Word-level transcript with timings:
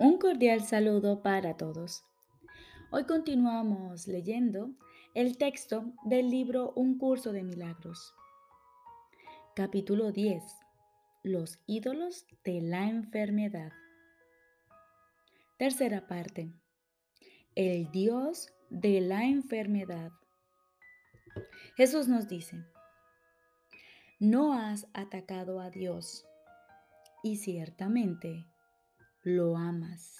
Un 0.00 0.18
cordial 0.18 0.60
saludo 0.62 1.22
para 1.22 1.56
todos. 1.56 2.04
Hoy 2.92 3.04
continuamos 3.04 4.06
leyendo 4.06 4.70
el 5.12 5.36
texto 5.36 5.92
del 6.04 6.30
libro 6.30 6.72
Un 6.76 6.98
curso 6.98 7.32
de 7.32 7.42
milagros. 7.42 8.14
Capítulo 9.56 10.12
10. 10.12 10.44
Los 11.24 11.58
ídolos 11.66 12.26
de 12.44 12.60
la 12.60 12.88
enfermedad. 12.88 13.72
Tercera 15.56 16.06
parte. 16.06 16.52
El 17.56 17.90
Dios 17.90 18.52
de 18.70 19.00
la 19.00 19.24
enfermedad. 19.24 20.12
Jesús 21.76 22.06
nos 22.06 22.28
dice, 22.28 22.64
no 24.20 24.52
has 24.52 24.86
atacado 24.92 25.58
a 25.58 25.70
Dios 25.70 26.24
y 27.24 27.38
ciertamente 27.38 28.46
lo 29.22 29.56
amas. 29.56 30.16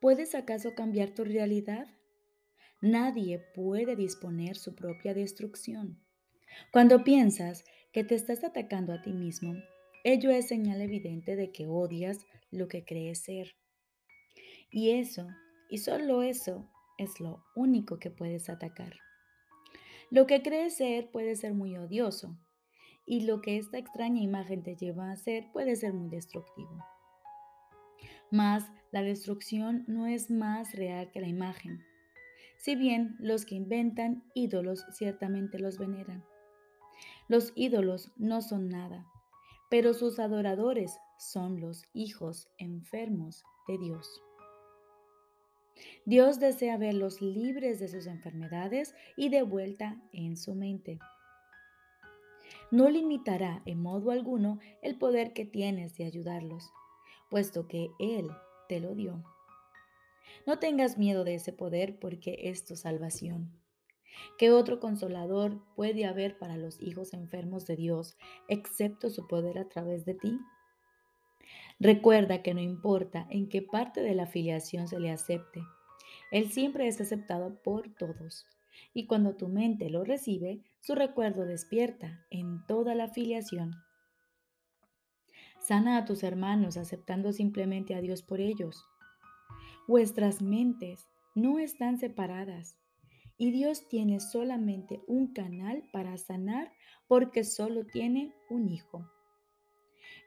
¿Puedes 0.00 0.34
acaso 0.34 0.74
cambiar 0.74 1.10
tu 1.10 1.24
realidad? 1.24 1.86
Nadie 2.80 3.38
puede 3.54 3.96
disponer 3.96 4.56
su 4.56 4.74
propia 4.74 5.14
destrucción. 5.14 6.00
Cuando 6.72 7.04
piensas 7.04 7.64
que 7.92 8.04
te 8.04 8.14
estás 8.14 8.44
atacando 8.44 8.92
a 8.92 9.00
ti 9.00 9.12
mismo, 9.12 9.54
ello 10.04 10.30
es 10.30 10.48
señal 10.48 10.80
evidente 10.80 11.36
de 11.36 11.52
que 11.52 11.66
odias 11.66 12.26
lo 12.50 12.68
que 12.68 12.84
crees 12.84 13.20
ser. 13.22 13.56
Y 14.70 14.90
eso, 14.90 15.26
y 15.70 15.78
solo 15.78 16.22
eso, 16.22 16.70
es 16.98 17.20
lo 17.20 17.44
único 17.54 17.98
que 17.98 18.10
puedes 18.10 18.48
atacar. 18.48 18.94
Lo 20.10 20.26
que 20.26 20.42
crees 20.42 20.76
ser 20.76 21.10
puede 21.10 21.36
ser 21.36 21.54
muy 21.54 21.76
odioso, 21.76 22.36
y 23.06 23.22
lo 23.22 23.40
que 23.40 23.56
esta 23.56 23.78
extraña 23.78 24.20
imagen 24.20 24.62
te 24.62 24.76
lleva 24.76 25.08
a 25.08 25.12
hacer 25.12 25.50
puede 25.52 25.76
ser 25.76 25.92
muy 25.92 26.08
destructivo. 26.08 26.84
Mas 28.30 28.64
la 28.90 29.02
destrucción 29.02 29.84
no 29.86 30.06
es 30.06 30.30
más 30.30 30.74
real 30.74 31.10
que 31.10 31.20
la 31.20 31.28
imagen. 31.28 31.84
Si 32.56 32.74
bien 32.74 33.14
los 33.18 33.44
que 33.44 33.54
inventan 33.54 34.24
ídolos 34.34 34.84
ciertamente 34.90 35.58
los 35.58 35.78
veneran. 35.78 36.24
Los 37.28 37.52
ídolos 37.54 38.12
no 38.16 38.40
son 38.40 38.68
nada, 38.68 39.06
pero 39.70 39.94
sus 39.94 40.18
adoradores 40.18 40.98
son 41.18 41.60
los 41.60 41.84
hijos 41.92 42.48
enfermos 42.58 43.44
de 43.68 43.78
Dios. 43.78 44.22
Dios 46.04 46.40
desea 46.40 46.78
verlos 46.78 47.20
libres 47.20 47.78
de 47.80 47.88
sus 47.88 48.06
enfermedades 48.06 48.94
y 49.16 49.28
de 49.28 49.42
vuelta 49.42 50.00
en 50.12 50.36
su 50.36 50.54
mente. 50.54 50.98
No 52.70 52.88
limitará 52.88 53.62
en 53.66 53.82
modo 53.82 54.10
alguno 54.10 54.58
el 54.82 54.96
poder 54.96 55.32
que 55.32 55.44
tienes 55.44 55.96
de 55.96 56.04
ayudarlos 56.04 56.72
puesto 57.30 57.68
que 57.68 57.90
Él 57.98 58.30
te 58.68 58.80
lo 58.80 58.94
dio. 58.94 59.24
No 60.46 60.58
tengas 60.58 60.98
miedo 60.98 61.24
de 61.24 61.34
ese 61.34 61.52
poder 61.52 61.98
porque 61.98 62.36
es 62.44 62.64
tu 62.64 62.76
salvación. 62.76 63.52
¿Qué 64.38 64.50
otro 64.50 64.80
consolador 64.80 65.60
puede 65.74 66.06
haber 66.06 66.38
para 66.38 66.56
los 66.56 66.80
hijos 66.80 67.12
enfermos 67.12 67.66
de 67.66 67.76
Dios 67.76 68.16
excepto 68.48 69.10
su 69.10 69.26
poder 69.26 69.58
a 69.58 69.68
través 69.68 70.04
de 70.04 70.14
ti? 70.14 70.38
Recuerda 71.78 72.42
que 72.42 72.54
no 72.54 72.60
importa 72.60 73.26
en 73.30 73.48
qué 73.48 73.60
parte 73.60 74.00
de 74.00 74.14
la 74.14 74.24
afiliación 74.24 74.88
se 74.88 74.98
le 74.98 75.10
acepte, 75.10 75.60
Él 76.30 76.50
siempre 76.50 76.88
es 76.88 77.00
aceptado 77.00 77.62
por 77.62 77.94
todos. 77.94 78.46
Y 78.94 79.06
cuando 79.06 79.36
tu 79.36 79.48
mente 79.48 79.90
lo 79.90 80.04
recibe, 80.04 80.60
su 80.80 80.94
recuerdo 80.94 81.44
despierta 81.44 82.24
en 82.30 82.64
toda 82.66 82.94
la 82.94 83.04
afiliación 83.04 83.74
Sana 85.66 85.96
a 85.96 86.04
tus 86.04 86.22
hermanos 86.22 86.76
aceptando 86.76 87.32
simplemente 87.32 87.96
a 87.96 88.00
Dios 88.00 88.22
por 88.22 88.40
ellos. 88.40 88.84
Vuestras 89.88 90.40
mentes 90.40 91.08
no 91.34 91.58
están 91.58 91.98
separadas 91.98 92.78
y 93.36 93.50
Dios 93.50 93.88
tiene 93.88 94.20
solamente 94.20 95.00
un 95.08 95.32
canal 95.32 95.82
para 95.92 96.16
sanar 96.18 96.72
porque 97.08 97.42
solo 97.42 97.84
tiene 97.84 98.32
un 98.48 98.68
hijo. 98.68 99.10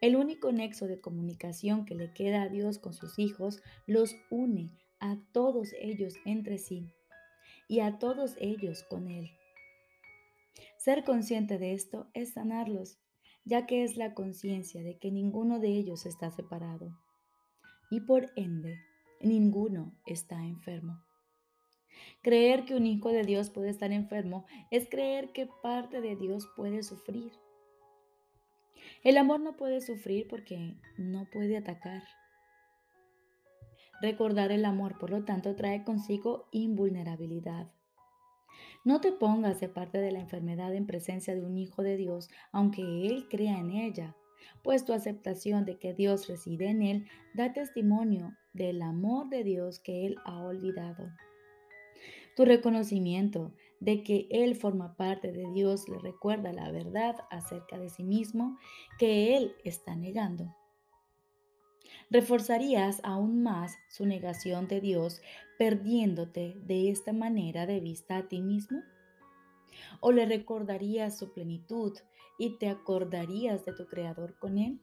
El 0.01 0.17
único 0.17 0.51
nexo 0.51 0.87
de 0.87 0.99
comunicación 0.99 1.85
que 1.85 1.95
le 1.95 2.11
queda 2.11 2.41
a 2.41 2.49
Dios 2.49 2.77
con 2.77 2.93
sus 2.93 3.17
hijos 3.17 3.61
los 3.87 4.17
une 4.29 4.77
a 4.99 5.15
todos 5.31 5.69
ellos 5.79 6.15
entre 6.25 6.57
sí 6.57 6.85
y 7.69 7.79
a 7.79 7.97
todos 7.97 8.35
ellos 8.41 8.83
con 8.89 9.07
Él. 9.07 9.31
Ser 10.77 11.05
consciente 11.05 11.57
de 11.57 11.71
esto 11.71 12.09
es 12.13 12.33
sanarlos 12.33 12.99
ya 13.49 13.65
que 13.65 13.83
es 13.83 13.97
la 13.97 14.13
conciencia 14.13 14.83
de 14.83 14.99
que 14.99 15.11
ninguno 15.11 15.59
de 15.59 15.69
ellos 15.69 16.05
está 16.05 16.29
separado 16.29 16.95
y 17.89 18.01
por 18.01 18.31
ende 18.35 18.77
ninguno 19.21 19.91
está 20.05 20.45
enfermo. 20.45 21.03
Creer 22.21 22.65
que 22.65 22.75
un 22.75 22.85
hijo 22.85 23.09
de 23.09 23.23
Dios 23.23 23.49
puede 23.49 23.71
estar 23.71 23.91
enfermo 23.91 24.45
es 24.69 24.87
creer 24.87 25.31
que 25.33 25.49
parte 25.63 25.99
de 25.99 26.15
Dios 26.15 26.47
puede 26.55 26.83
sufrir. 26.83 27.31
El 29.03 29.17
amor 29.17 29.39
no 29.39 29.57
puede 29.57 29.81
sufrir 29.81 30.27
porque 30.27 30.77
no 30.97 31.25
puede 31.31 31.57
atacar. 31.57 32.03
Recordar 33.99 34.51
el 34.51 34.63
amor, 34.63 34.99
por 34.99 35.09
lo 35.09 35.25
tanto, 35.25 35.55
trae 35.55 35.83
consigo 35.83 36.47
invulnerabilidad. 36.51 37.71
No 38.85 39.01
te 39.01 39.11
pongas 39.11 39.59
de 39.59 39.67
parte 39.67 39.97
de 39.97 40.11
la 40.11 40.19
enfermedad 40.19 40.73
en 40.73 40.87
presencia 40.87 41.35
de 41.35 41.45
un 41.45 41.57
Hijo 41.57 41.83
de 41.83 41.97
Dios, 41.97 42.29
aunque 42.51 42.81
Él 42.81 43.27
crea 43.29 43.59
en 43.59 43.71
ella, 43.71 44.15
pues 44.63 44.85
tu 44.85 44.93
aceptación 44.93 45.65
de 45.65 45.77
que 45.77 45.93
Dios 45.93 46.27
reside 46.27 46.69
en 46.69 46.81
Él 46.81 47.05
da 47.33 47.51
testimonio 47.53 48.37
del 48.53 48.81
amor 48.81 49.29
de 49.29 49.43
Dios 49.43 49.79
que 49.79 50.05
Él 50.05 50.15
ha 50.25 50.41
olvidado. 50.43 51.09
Tu 52.35 52.45
reconocimiento 52.45 53.53
de 53.81 54.03
que 54.03 54.27
Él 54.29 54.55
forma 54.55 54.95
parte 54.95 55.31
de 55.31 55.51
Dios 55.51 55.89
le 55.89 55.99
recuerda 55.99 56.53
la 56.53 56.71
verdad 56.71 57.15
acerca 57.29 57.77
de 57.77 57.89
sí 57.89 58.03
mismo 58.03 58.57
que 58.97 59.35
Él 59.35 59.55
está 59.65 59.95
negando. 59.95 60.55
¿Reforzarías 62.09 63.01
aún 63.03 63.43
más 63.43 63.77
su 63.89 64.05
negación 64.05 64.67
de 64.67 64.81
Dios 64.81 65.21
perdiéndote 65.57 66.55
de 66.65 66.89
esta 66.89 67.13
manera 67.13 67.65
de 67.65 67.79
vista 67.79 68.17
a 68.17 68.27
ti 68.27 68.41
mismo? 68.41 68.81
¿O 69.99 70.11
le 70.11 70.25
recordarías 70.25 71.17
su 71.17 71.31
plenitud 71.31 71.97
y 72.37 72.57
te 72.57 72.69
acordarías 72.69 73.65
de 73.65 73.73
tu 73.73 73.85
Creador 73.87 74.37
con 74.39 74.57
Él? 74.57 74.79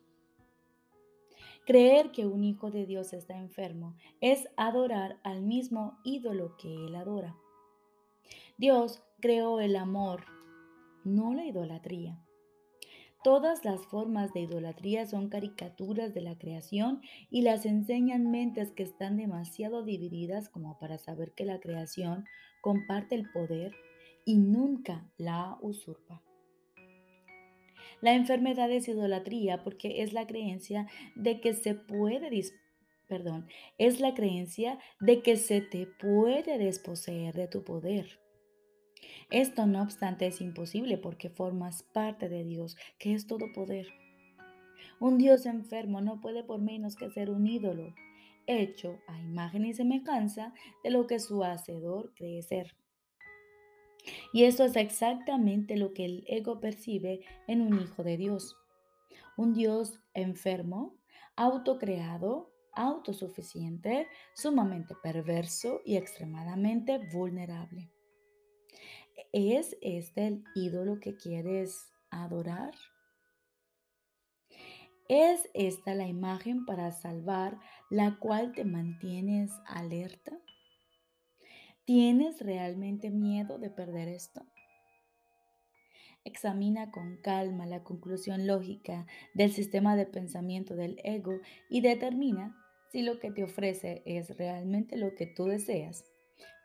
Creer 1.67 2.13
que 2.13 2.27
un 2.27 2.45
hijo 2.45 2.71
de 2.71 2.87
Dios 2.87 3.13
está 3.13 3.37
enfermo 3.37 3.97
es 4.21 4.49
adorar 4.57 5.19
al 5.25 5.43
mismo 5.43 5.99
ídolo 6.05 6.57
que 6.57 6.73
Él 6.73 6.95
adora. 6.95 7.37
Dios 8.57 9.03
creó 9.21 9.59
el 9.59 9.75
amor, 9.75 10.25
no 11.05 11.35
la 11.35 11.45
idolatría. 11.45 12.26
Todas 13.27 13.65
las 13.65 13.85
formas 13.87 14.33
de 14.33 14.43
idolatría 14.43 15.05
son 15.05 15.29
caricaturas 15.29 16.15
de 16.15 16.21
la 16.21 16.39
creación 16.39 17.01
y 17.29 17.43
las 17.43 17.67
enseñan 17.67 18.31
mentes 18.31 18.71
que 18.71 18.85
están 18.85 19.17
demasiado 19.17 19.83
divididas 19.83 20.49
como 20.49 20.79
para 20.79 20.97
saber 20.97 21.33
que 21.33 21.45
la 21.45 21.59
creación 21.59 22.25
comparte 22.61 23.17
el 23.17 23.29
poder 23.33 23.75
y 24.25 24.37
nunca 24.37 25.11
la 25.17 25.59
usurpa. 25.61 26.23
La 28.01 28.15
enfermedad 28.15 28.71
es 28.71 28.87
idolatría 28.87 29.65
porque 29.65 30.03
es 30.03 30.13
la 30.13 30.29
creencia 30.29 30.87
de 31.17 31.41
que 31.41 31.53
se 31.53 31.75
puede 31.75 32.31
perdón, 33.09 33.49
es 33.77 33.99
la 33.99 34.15
creencia 34.15 34.79
de 35.01 35.23
que 35.23 35.37
se 35.37 35.61
te 35.63 35.89
puede 35.89 36.59
desposeer 36.59 37.35
de 37.35 37.49
tu 37.49 37.65
poder. 37.65 38.21
Esto 39.31 39.67
no 39.67 39.83
obstante 39.83 40.27
es 40.27 40.41
imposible 40.41 40.99
porque 40.99 41.31
formas 41.31 41.83
parte 41.83 42.29
de 42.29 42.45
Dios, 42.45 42.77
que 42.99 43.15
es 43.15 43.27
todo 43.27 43.53
poder. 43.55 43.89
Un 45.01 45.19
Dios 45.19 45.47
enfermo 45.47 46.01
no 46.01 46.21
puede 46.21 46.43
por 46.43 46.61
menos 46.61 46.97
que 46.97 47.11
ser 47.11 47.31
un 47.31 47.47
ídolo, 47.47 47.95
hecho 48.47 48.99
a 49.09 49.19
imagen 49.19 49.65
y 49.65 49.75
semejanza 49.75 50.55
de 50.83 50.91
lo 50.91 51.07
que 51.07 51.19
su 51.19 51.43
hacedor 51.43 52.13
cree 52.15 52.43
ser. 52.43 52.77
Y 54.33 54.45
esto 54.45 54.65
es 54.65 54.77
exactamente 54.77 55.77
lo 55.77 55.93
que 55.93 56.05
el 56.05 56.25
ego 56.29 56.61
percibe 56.61 57.21
en 57.47 57.61
un 57.61 57.81
hijo 57.81 58.05
de 58.05 58.17
Dios. 58.17 58.57
Un 59.37 59.53
Dios 59.53 60.01
enfermo, 60.15 60.97
autocreado, 61.35 62.53
autosuficiente, 62.73 64.07
sumamente 64.35 64.95
perverso 65.03 65.81
y 65.85 65.97
extremadamente 65.97 66.99
vulnerable. 67.13 67.91
¿Es 69.33 69.77
este 69.81 70.27
el 70.27 70.45
ídolo 70.55 71.01
que 71.01 71.17
quieres 71.17 71.93
adorar? 72.11 72.75
¿Es 75.09 75.49
esta 75.55 75.95
la 75.95 76.07
imagen 76.07 76.67
para 76.67 76.91
salvar 76.91 77.59
la 77.89 78.19
cual 78.19 78.53
te 78.53 78.65
mantienes 78.65 79.53
alerta? 79.67 80.39
¿Tienes 81.85 82.41
realmente 82.41 83.11
miedo 83.11 83.59
de 83.59 83.71
perder 83.71 84.09
esto? 84.09 84.45
Examina 86.25 86.91
con 86.91 87.17
calma 87.23 87.67
la 87.67 87.85
conclusión 87.85 88.47
lógica 88.47 89.07
del 89.33 89.53
sistema 89.53 89.97
de 89.97 90.07
pensamiento 90.07 90.75
del 90.75 91.01
ego 91.05 91.41
y 91.71 91.81
determina 91.81 92.57
Si 92.91 93.03
lo 93.03 93.19
que 93.19 93.31
te 93.31 93.45
ofrece 93.45 94.03
es 94.05 94.37
realmente 94.37 94.97
lo 94.97 95.15
que 95.15 95.27
tú 95.27 95.45
deseas, 95.45 96.05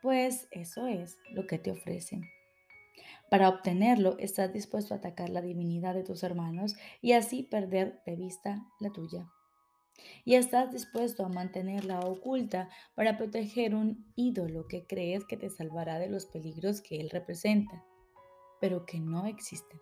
pues 0.02 0.48
eso 0.52 0.88
es 0.88 1.18
lo 1.32 1.48
que 1.48 1.58
te 1.60 1.72
ofrecen. 1.72 2.24
Para 3.32 3.48
obtenerlo, 3.48 4.18
estás 4.20 4.52
dispuesto 4.52 4.94
a 4.94 4.98
atacar 4.98 5.30
la 5.30 5.42
divinidad 5.42 5.94
de 5.94 6.04
tus 6.04 6.22
hermanos 6.22 6.76
y 7.02 7.14
así 7.14 7.44
perder 7.44 8.02
de 8.06 8.18
vista 8.18 8.68
la 8.82 8.90
tuya. 8.90 9.32
Y 10.26 10.36
estás 10.36 10.70
dispuesto 10.74 11.24
a 11.24 11.30
mantenerla 11.30 12.02
oculta 12.02 12.68
para 12.94 13.16
proteger 13.16 13.74
un 13.74 14.12
ídolo 14.18 14.68
que 14.68 14.86
crees 14.86 15.24
que 15.24 15.38
te 15.38 15.50
salvará 15.50 15.98
de 15.98 16.10
los 16.10 16.26
peligros 16.26 16.82
que 16.82 17.00
él 17.00 17.10
representa, 17.10 17.86
pero 18.60 18.86
que 18.86 19.00
no 19.00 19.26
existen. 19.26 19.80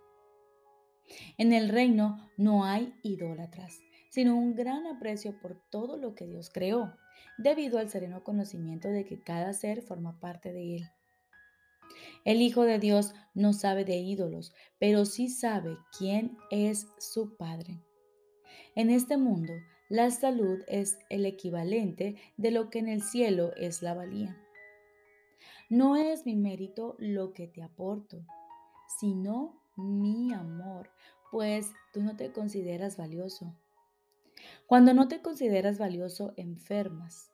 En 1.40 1.52
el 1.52 1.70
reino 1.70 2.30
no 2.38 2.66
hay 2.66 2.94
idólatras, 3.02 3.80
sino 4.12 4.38
un 4.38 4.54
gran 4.54 4.86
aprecio 4.86 5.40
por 5.40 5.60
todo 5.72 5.98
lo 5.98 6.14
que 6.14 6.28
Dios 6.28 6.52
creó, 6.54 6.94
debido 7.40 7.80
al 7.80 7.90
sereno 7.90 8.24
conocimiento 8.24 8.90
de 8.90 9.06
que 9.06 9.20
cada 9.20 9.54
ser 9.54 9.82
forma 9.82 10.20
parte 10.20 10.54
de 10.54 10.76
Él. 10.76 10.92
El 12.26 12.42
Hijo 12.42 12.64
de 12.64 12.80
Dios 12.80 13.14
no 13.34 13.54
sabe 13.54 13.86
de 13.86 13.98
ídolos, 13.98 14.54
pero 14.80 15.06
sí 15.06 15.30
sabe 15.30 15.78
quién 15.98 16.38
es 16.52 16.88
su 16.98 17.36
Padre. 17.38 17.82
En 18.76 18.90
este 18.90 19.18
mundo, 19.18 19.54
la 19.90 20.12
salud 20.12 20.60
es 20.68 21.00
el 21.10 21.26
equivalente 21.26 22.16
de 22.38 22.52
lo 22.52 22.70
que 22.70 22.80
en 22.80 22.88
el 22.88 23.02
cielo 23.02 23.54
es 23.56 23.82
la 23.82 23.94
valía. 23.94 24.38
No 25.70 25.96
es 25.96 26.26
mi 26.26 26.36
mérito 26.36 26.96
lo 27.00 27.34
que 27.34 27.48
te 27.48 27.62
aporto, 27.62 28.26
sino 29.00 29.62
mi 29.76 30.34
amor, 30.34 30.90
pues 31.32 31.72
tú 31.94 32.02
no 32.02 32.16
te 32.16 32.32
consideras 32.32 32.98
valioso. 32.98 33.56
Cuando 34.68 34.94
no 34.94 35.08
te 35.08 35.22
consideras 35.22 35.78
valioso, 35.78 36.34
enfermas. 36.38 37.32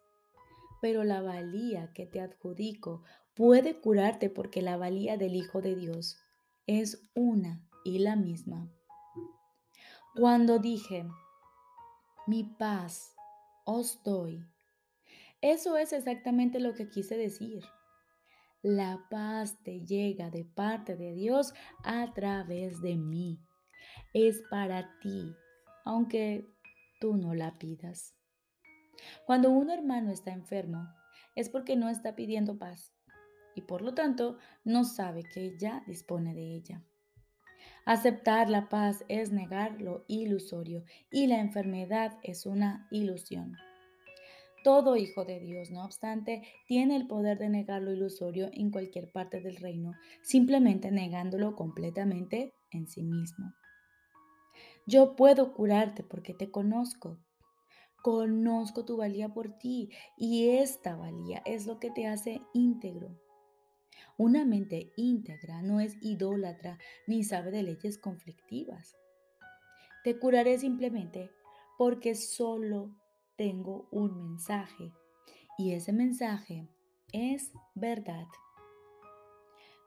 Pero 0.81 1.03
la 1.03 1.21
valía 1.21 1.91
que 1.93 2.05
te 2.05 2.21
adjudico 2.21 3.03
puede 3.35 3.79
curarte 3.79 4.29
porque 4.29 4.61
la 4.61 4.77
valía 4.77 5.17
del 5.17 5.35
Hijo 5.35 5.61
de 5.61 5.75
Dios 5.75 6.17
es 6.65 7.09
una 7.13 7.67
y 7.83 7.99
la 7.99 8.15
misma. 8.15 8.71
Cuando 10.15 10.59
dije, 10.59 11.05
mi 12.25 12.43
paz 12.43 13.13
os 13.65 14.01
doy, 14.03 14.43
eso 15.41 15.77
es 15.77 15.91
exactamente 15.93 16.59
lo 16.59 16.73
que 16.73 16.89
quise 16.89 17.17
decir. 17.17 17.63
La 18.61 19.05
paz 19.11 19.61
te 19.63 19.85
llega 19.85 20.31
de 20.31 20.45
parte 20.45 20.95
de 20.95 21.13
Dios 21.13 21.53
a 21.83 22.13
través 22.13 22.81
de 22.81 22.95
mí. 22.95 23.39
Es 24.13 24.41
para 24.49 24.97
ti, 25.01 25.35
aunque 25.83 26.47
tú 26.99 27.15
no 27.17 27.35
la 27.35 27.59
pidas. 27.59 28.15
Cuando 29.25 29.51
un 29.51 29.69
hermano 29.69 30.09
está 30.09 30.31
enfermo, 30.31 30.87
es 31.35 31.49
porque 31.49 31.75
no 31.75 31.89
está 31.89 32.15
pidiendo 32.15 32.57
paz 32.57 32.95
y 33.55 33.61
por 33.61 33.81
lo 33.81 33.93
tanto 33.93 34.37
no 34.63 34.83
sabe 34.83 35.23
que 35.23 35.57
ya 35.57 35.83
dispone 35.87 36.33
de 36.33 36.55
ella. 36.55 36.83
Aceptar 37.85 38.49
la 38.49 38.67
paz 38.67 39.05
es 39.09 39.31
negar 39.31 39.79
lo 39.79 40.05
ilusorio 40.07 40.83
y 41.11 41.27
la 41.27 41.39
enfermedad 41.39 42.17
es 42.23 42.45
una 42.45 42.87
ilusión. 42.91 43.55
Todo 44.63 44.97
hijo 44.97 45.25
de 45.25 45.39
Dios, 45.39 45.69
no 45.69 45.85
obstante, 45.85 46.41
tiene 46.67 46.95
el 46.95 47.05
poder 47.05 47.37
de 47.37 47.49
negar 47.49 47.83
lo 47.83 47.93
ilusorio 47.93 48.49
en 48.51 48.71
cualquier 48.71 49.11
parte 49.11 49.39
del 49.39 49.57
reino, 49.57 49.93
simplemente 50.23 50.89
negándolo 50.89 51.55
completamente 51.55 52.55
en 52.71 52.87
sí 52.87 53.03
mismo. 53.03 53.53
Yo 54.87 55.15
puedo 55.15 55.53
curarte 55.53 56.03
porque 56.03 56.33
te 56.33 56.49
conozco. 56.49 57.19
Conozco 58.01 58.85
tu 58.85 58.97
valía 58.97 59.29
por 59.29 59.57
ti 59.59 59.89
y 60.17 60.49
esta 60.49 60.95
valía 60.95 61.43
es 61.45 61.67
lo 61.67 61.79
que 61.79 61.91
te 61.91 62.07
hace 62.07 62.41
íntegro. 62.53 63.15
Una 64.17 64.45
mente 64.45 64.93
íntegra 64.95 65.61
no 65.61 65.81
es 65.81 65.97
idólatra 66.01 66.79
ni 67.05 67.23
sabe 67.23 67.51
de 67.51 67.63
leyes 67.63 67.97
conflictivas. 67.97 68.95
Te 70.05 70.17
curaré 70.17 70.57
simplemente 70.57 71.31
porque 71.77 72.15
solo 72.15 72.95
tengo 73.35 73.89
un 73.91 74.15
mensaje 74.15 74.93
y 75.57 75.73
ese 75.73 75.91
mensaje 75.91 76.69
es 77.11 77.51
verdad. 77.73 78.27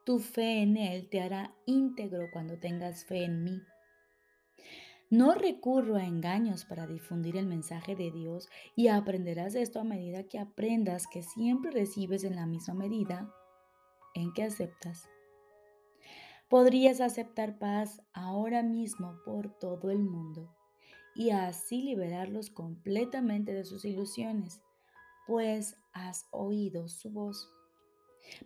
Tu 0.04 0.18
fe 0.18 0.62
en 0.62 0.76
Él 0.76 1.08
te 1.08 1.22
hará 1.22 1.54
íntegro 1.64 2.28
cuando 2.30 2.58
tengas 2.58 3.04
fe 3.04 3.24
en 3.24 3.44
mí. 3.44 3.62
No 5.10 5.32
recurro 5.34 5.96
a 5.96 6.04
engaños 6.04 6.66
para 6.66 6.86
difundir 6.86 7.38
el 7.38 7.46
mensaje 7.46 7.96
de 7.96 8.10
Dios 8.10 8.50
y 8.76 8.88
aprenderás 8.88 9.54
esto 9.54 9.80
a 9.80 9.84
medida 9.84 10.24
que 10.24 10.38
aprendas 10.38 11.06
que 11.06 11.22
siempre 11.22 11.70
recibes 11.70 12.24
en 12.24 12.36
la 12.36 12.44
misma 12.44 12.74
medida 12.74 13.32
en 14.18 14.32
que 14.32 14.42
aceptas. 14.44 15.08
Podrías 16.48 17.00
aceptar 17.00 17.58
paz 17.58 18.02
ahora 18.12 18.62
mismo 18.62 19.20
por 19.24 19.50
todo 19.58 19.90
el 19.90 19.98
mundo 19.98 20.54
y 21.14 21.30
así 21.30 21.82
liberarlos 21.82 22.48
completamente 22.50 23.52
de 23.52 23.64
sus 23.64 23.84
ilusiones, 23.84 24.62
pues 25.26 25.76
has 25.92 26.26
oído 26.30 26.88
su 26.88 27.10
voz. 27.10 27.50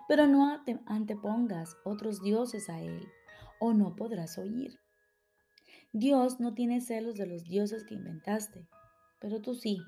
Pero 0.08 0.26
no 0.26 0.62
antepongas 0.86 1.76
otros 1.84 2.22
dioses 2.22 2.68
a 2.70 2.80
Él, 2.80 3.06
o 3.60 3.72
no 3.74 3.94
podrás 3.94 4.38
oír. 4.38 4.80
Dios 5.92 6.40
no 6.40 6.54
tiene 6.54 6.80
celos 6.80 7.16
de 7.16 7.26
los 7.26 7.44
dioses 7.44 7.84
que 7.84 7.94
inventaste, 7.94 8.66
pero 9.20 9.42
tú 9.42 9.54
sí. 9.54 9.82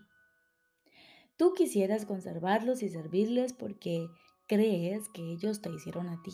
Tú 1.36 1.54
quisieras 1.54 2.04
conservarlos 2.04 2.82
y 2.82 2.90
servirles 2.90 3.54
porque 3.54 4.06
crees 4.46 5.08
que 5.08 5.22
ellos 5.22 5.60
te 5.60 5.70
hicieron 5.70 6.08
a 6.08 6.20
ti. 6.22 6.32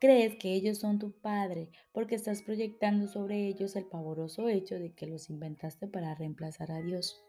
Crees 0.00 0.36
que 0.36 0.52
ellos 0.52 0.78
son 0.78 0.98
tu 0.98 1.12
padre 1.12 1.70
porque 1.92 2.14
estás 2.14 2.42
proyectando 2.42 3.08
sobre 3.08 3.48
ellos 3.48 3.74
el 3.74 3.86
pavoroso 3.86 4.48
hecho 4.48 4.78
de 4.78 4.94
que 4.94 5.06
los 5.06 5.28
inventaste 5.28 5.88
para 5.88 6.14
reemplazar 6.14 6.70
a 6.70 6.80
Dios. 6.80 7.20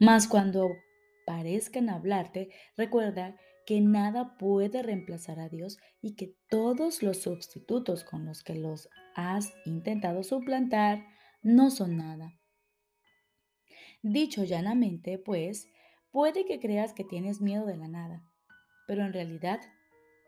Mas 0.00 0.26
cuando 0.26 0.70
parezcan 1.26 1.88
hablarte, 1.88 2.50
recuerda 2.76 3.36
que 3.66 3.80
nada 3.80 4.36
puede 4.36 4.82
reemplazar 4.82 5.38
a 5.38 5.48
Dios 5.48 5.78
y 6.00 6.16
que 6.16 6.34
todos 6.48 7.04
los 7.04 7.22
sustitutos 7.22 8.02
con 8.02 8.24
los 8.24 8.42
que 8.42 8.56
los 8.56 8.88
has 9.14 9.52
intentado 9.64 10.24
suplantar 10.24 11.06
no 11.42 11.70
son 11.70 11.96
nada. 11.96 12.36
Dicho 14.02 14.44
llanamente, 14.44 15.18
pues, 15.18 15.68
puede 16.10 16.46
que 16.46 16.58
creas 16.58 16.94
que 16.94 17.04
tienes 17.04 17.40
miedo 17.40 17.66
de 17.66 17.76
la 17.76 17.86
nada, 17.86 18.29
pero 18.90 19.04
en 19.04 19.12
realidad 19.12 19.60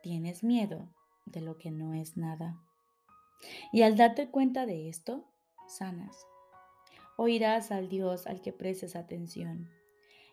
tienes 0.04 0.44
miedo 0.44 0.88
de 1.26 1.40
lo 1.40 1.58
que 1.58 1.72
no 1.72 1.94
es 1.94 2.16
nada. 2.16 2.62
Y 3.72 3.82
al 3.82 3.96
darte 3.96 4.30
cuenta 4.30 4.66
de 4.66 4.88
esto, 4.88 5.24
sanas. 5.66 6.16
Oirás 7.16 7.72
al 7.72 7.88
Dios 7.88 8.28
al 8.28 8.40
que 8.40 8.52
prestes 8.52 8.94
atención. 8.94 9.68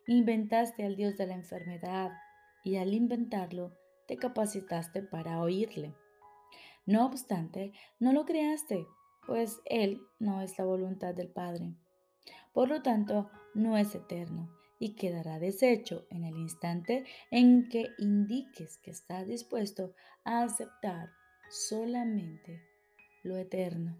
Inventaste 0.05 0.85
al 0.85 0.95
Dios 0.95 1.17
de 1.17 1.25
la 1.25 1.33
enfermedad 1.33 2.11
y 2.63 2.75
al 2.75 2.93
inventarlo 2.93 3.75
te 4.07 4.17
capacitaste 4.17 5.01
para 5.01 5.41
oírle. 5.41 5.95
No 6.85 7.07
obstante, 7.07 7.73
no 7.97 8.13
lo 8.13 8.27
creaste, 8.27 8.85
pues 9.25 9.59
Él 9.65 10.03
no 10.19 10.43
es 10.43 10.55
la 10.59 10.65
voluntad 10.65 11.15
del 11.15 11.29
Padre. 11.29 11.73
Por 12.53 12.69
lo 12.69 12.83
tanto, 12.83 13.31
no 13.55 13.75
es 13.75 13.95
eterno 13.95 14.58
y 14.79 14.95
quedará 14.95 15.39
deshecho 15.39 16.05
en 16.09 16.23
el 16.23 16.37
instante 16.37 17.05
en 17.29 17.67
que 17.67 17.89
indiques 17.97 18.77
que 18.77 18.91
estás 18.91 19.27
dispuesto 19.27 19.93
a 20.23 20.43
aceptar 20.43 21.11
solamente 21.49 22.61
lo 23.23 23.37
eterno. 23.37 23.97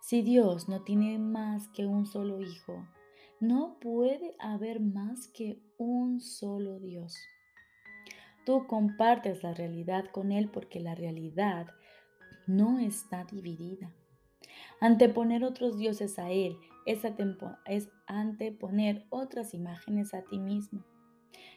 Si 0.00 0.22
Dios 0.22 0.68
no 0.68 0.84
tiene 0.84 1.18
más 1.18 1.66
que 1.68 1.84
un 1.84 2.06
solo 2.06 2.40
hijo, 2.40 2.86
no 3.40 3.78
puede 3.80 4.36
haber 4.38 4.80
más 4.80 5.26
que 5.28 5.60
un 5.78 6.20
solo 6.20 6.78
Dios. 6.78 7.18
Tú 8.44 8.68
compartes 8.68 9.42
la 9.42 9.52
realidad 9.52 10.04
con 10.12 10.30
Él 10.30 10.48
porque 10.48 10.78
la 10.78 10.94
realidad 10.94 11.66
no 12.46 12.78
está 12.78 13.24
dividida. 13.24 13.92
Anteponer 14.80 15.42
otros 15.42 15.76
dioses 15.76 16.20
a 16.20 16.30
Él 16.30 16.56
es, 16.86 17.02
es, 17.66 17.90
anteponer 18.06 19.06
otras 19.10 19.52
imágenes 19.52 20.14
a 20.14 20.22
ti 20.22 20.38
mismo. 20.38 20.84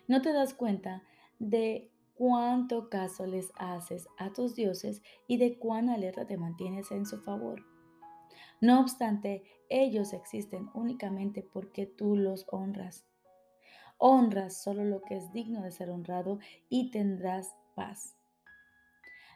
No 0.07 0.21
te 0.21 0.33
das 0.33 0.53
cuenta 0.53 1.03
de 1.37 1.89
cuánto 2.15 2.89
caso 2.89 3.25
les 3.25 3.51
haces 3.55 4.09
a 4.17 4.33
tus 4.33 4.55
dioses 4.55 5.01
y 5.27 5.37
de 5.37 5.57
cuán 5.57 5.89
alerta 5.89 6.25
te 6.25 6.35
mantienes 6.35 6.91
en 6.91 7.05
su 7.05 7.21
favor. 7.21 7.63
No 8.59 8.81
obstante, 8.81 9.43
ellos 9.69 10.11
existen 10.11 10.69
únicamente 10.73 11.43
porque 11.43 11.85
tú 11.85 12.17
los 12.17 12.45
honras. 12.51 13.05
Honras 13.97 14.61
solo 14.61 14.83
lo 14.83 15.01
que 15.01 15.15
es 15.15 15.31
digno 15.31 15.61
de 15.61 15.71
ser 15.71 15.89
honrado 15.89 16.39
y 16.67 16.91
tendrás 16.91 17.55
paz. 17.75 18.15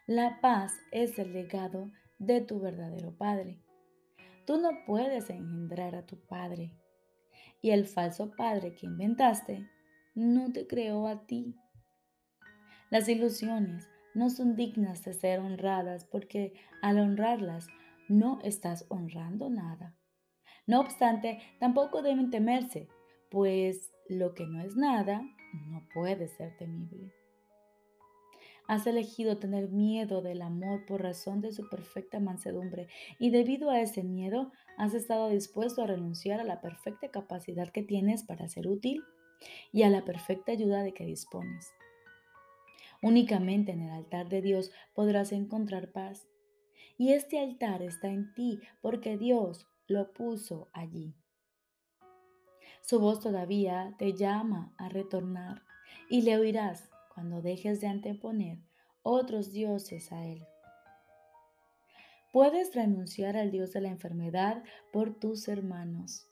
La 0.07 0.41
paz 0.41 0.73
es 0.91 1.17
el 1.19 1.31
legado 1.31 1.89
de 2.19 2.41
tu 2.41 2.59
verdadero 2.59 3.17
Padre. 3.17 3.62
Tú 4.45 4.57
no 4.57 4.85
puedes 4.85 5.29
engendrar 5.29 5.95
a 5.95 6.05
tu 6.05 6.19
padre. 6.19 6.73
Y 7.61 7.71
el 7.71 7.87
falso 7.87 8.31
padre 8.35 8.75
que 8.75 8.85
inventaste 8.85 9.69
no 10.15 10.51
te 10.51 10.67
creó 10.67 11.07
a 11.07 11.25
ti. 11.25 11.55
Las 12.89 13.07
ilusiones 13.07 13.87
no 14.13 14.29
son 14.29 14.55
dignas 14.55 15.03
de 15.03 15.13
ser 15.13 15.39
honradas 15.39 16.05
porque 16.05 16.53
al 16.81 16.99
honrarlas 16.99 17.67
no 18.09 18.39
estás 18.43 18.85
honrando 18.89 19.49
nada. 19.49 19.95
No 20.67 20.79
obstante, 20.79 21.39
tampoco 21.59 22.01
deben 22.01 22.29
temerse, 22.29 22.87
pues 23.31 23.91
lo 24.07 24.33
que 24.33 24.45
no 24.45 24.61
es 24.61 24.75
nada 24.75 25.21
no 25.69 25.87
puede 25.93 26.27
ser 26.27 26.55
temible. 26.57 27.13
Has 28.67 28.87
elegido 28.87 29.37
tener 29.37 29.69
miedo 29.69 30.21
del 30.21 30.41
amor 30.41 30.85
por 30.85 31.01
razón 31.01 31.41
de 31.41 31.51
su 31.51 31.67
perfecta 31.69 32.19
mansedumbre 32.19 32.87
y 33.19 33.29
debido 33.29 33.69
a 33.69 33.81
ese 33.81 34.03
miedo 34.03 34.51
has 34.77 34.93
estado 34.93 35.29
dispuesto 35.29 35.83
a 35.83 35.87
renunciar 35.87 36.39
a 36.39 36.45
la 36.45 36.61
perfecta 36.61 37.09
capacidad 37.09 37.69
que 37.69 37.83
tienes 37.83 38.23
para 38.23 38.47
ser 38.47 38.67
útil 38.67 39.03
y 39.71 39.83
a 39.83 39.89
la 39.89 40.05
perfecta 40.05 40.53
ayuda 40.53 40.81
de 40.81 40.93
que 40.93 41.05
dispones. 41.05 41.73
Únicamente 43.01 43.73
en 43.73 43.81
el 43.81 43.91
altar 43.91 44.29
de 44.29 44.41
Dios 44.41 44.71
podrás 44.93 45.33
encontrar 45.33 45.91
paz. 45.91 46.25
Y 46.97 47.11
este 47.11 47.39
altar 47.39 47.81
está 47.81 48.07
en 48.07 48.33
ti 48.33 48.59
porque 48.81 49.17
Dios 49.17 49.67
lo 49.87 50.13
puso 50.13 50.69
allí. 50.71 51.13
Su 52.81 53.01
voz 53.01 53.19
todavía 53.19 53.93
te 53.97 54.13
llama 54.13 54.73
a 54.77 54.87
retornar 54.87 55.63
y 56.09 56.21
le 56.21 56.37
oirás 56.37 56.92
cuando 57.13 57.41
dejes 57.41 57.81
de 57.81 57.87
anteponer 57.87 58.59
otros 59.03 59.51
dioses 59.51 60.11
a 60.11 60.25
Él. 60.25 60.45
Puedes 62.31 62.73
renunciar 62.73 63.37
al 63.37 63.51
Dios 63.51 63.73
de 63.73 63.81
la 63.81 63.89
enfermedad 63.89 64.63
por 64.91 65.19
tus 65.19 65.47
hermanos. 65.47 66.27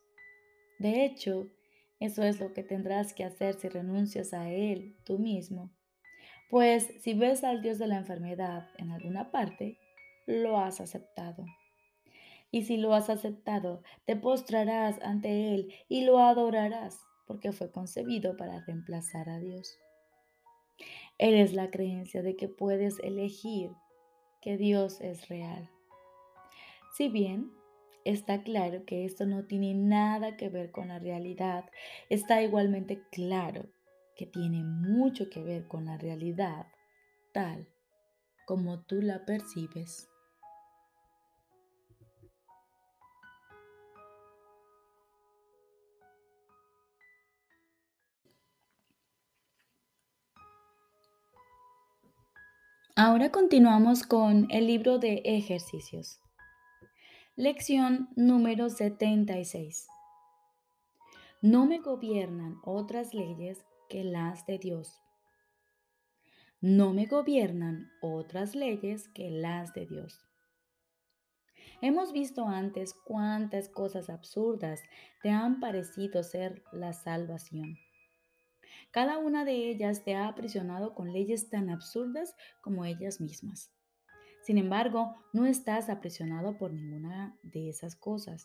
De 0.79 1.05
hecho, 1.05 1.51
eso 1.99 2.23
es 2.23 2.39
lo 2.39 2.53
que 2.53 2.63
tendrás 2.63 3.13
que 3.13 3.23
hacer 3.23 3.53
si 3.53 3.69
renuncias 3.69 4.33
a 4.33 4.49
Él 4.49 4.95
tú 5.05 5.19
mismo. 5.19 5.71
Pues 6.49 6.91
si 7.01 7.13
ves 7.13 7.43
al 7.43 7.61
Dios 7.61 7.77
de 7.77 7.87
la 7.87 7.97
enfermedad 7.97 8.67
en 8.77 8.89
alguna 8.91 9.29
parte, 9.29 9.77
lo 10.25 10.57
has 10.57 10.81
aceptado. 10.81 11.45
Y 12.49 12.63
si 12.63 12.77
lo 12.77 12.93
has 12.95 13.09
aceptado, 13.09 13.83
te 14.05 14.15
postrarás 14.15 14.99
ante 15.03 15.53
Él 15.53 15.71
y 15.87 16.03
lo 16.03 16.19
adorarás, 16.19 16.99
porque 17.27 17.51
fue 17.51 17.71
concebido 17.71 18.35
para 18.35 18.59
reemplazar 18.65 19.29
a 19.29 19.39
Dios. 19.39 19.77
Eres 21.23 21.53
la 21.53 21.69
creencia 21.69 22.23
de 22.23 22.35
que 22.35 22.47
puedes 22.47 22.97
elegir 22.99 23.69
que 24.41 24.57
Dios 24.57 24.99
es 25.01 25.29
real. 25.29 25.69
Si 26.97 27.09
bien 27.09 27.51
está 28.05 28.41
claro 28.41 28.85
que 28.85 29.05
esto 29.05 29.27
no 29.27 29.45
tiene 29.45 29.75
nada 29.75 30.35
que 30.35 30.49
ver 30.49 30.71
con 30.71 30.87
la 30.87 30.97
realidad, 30.97 31.69
está 32.09 32.41
igualmente 32.41 33.03
claro 33.11 33.69
que 34.15 34.25
tiene 34.25 34.63
mucho 34.63 35.29
que 35.29 35.43
ver 35.43 35.67
con 35.67 35.85
la 35.85 35.99
realidad 35.99 36.65
tal 37.33 37.67
como 38.47 38.81
tú 38.81 38.99
la 39.03 39.23
percibes. 39.23 40.10
Ahora 53.03 53.31
continuamos 53.31 54.03
con 54.03 54.45
el 54.51 54.67
libro 54.67 54.99
de 54.99 55.23
ejercicios. 55.25 56.19
Lección 57.35 58.09
número 58.15 58.69
76. 58.69 59.87
No 61.41 61.65
me 61.65 61.79
gobiernan 61.79 62.57
otras 62.63 63.15
leyes 63.15 63.65
que 63.89 64.03
las 64.03 64.45
de 64.45 64.59
Dios. 64.59 65.01
No 66.59 66.93
me 66.93 67.07
gobiernan 67.07 67.89
otras 68.03 68.53
leyes 68.53 69.07
que 69.07 69.31
las 69.31 69.73
de 69.73 69.87
Dios. 69.87 70.19
Hemos 71.81 72.13
visto 72.13 72.45
antes 72.45 72.93
cuántas 72.93 73.67
cosas 73.67 74.11
absurdas 74.11 74.79
te 75.23 75.31
han 75.31 75.59
parecido 75.59 76.21
ser 76.21 76.61
la 76.71 76.93
salvación. 76.93 77.79
Cada 78.91 79.17
una 79.17 79.45
de 79.45 79.69
ellas 79.69 80.03
te 80.03 80.15
ha 80.15 80.27
aprisionado 80.27 80.93
con 80.93 81.13
leyes 81.13 81.49
tan 81.49 81.69
absurdas 81.69 82.35
como 82.61 82.83
ellas 82.83 83.21
mismas. 83.21 83.71
Sin 84.43 84.57
embargo, 84.57 85.15
no 85.31 85.45
estás 85.45 85.89
aprisionado 85.89 86.57
por 86.57 86.73
ninguna 86.73 87.37
de 87.41 87.69
esas 87.69 87.95
cosas. 87.95 88.43